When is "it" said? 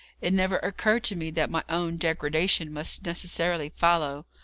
0.19-0.33